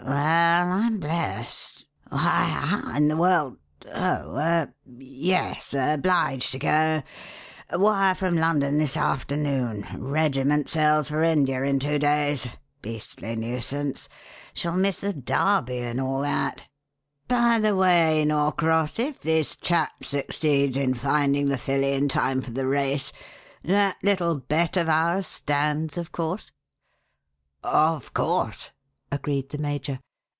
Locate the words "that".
16.23-16.65, 23.63-23.97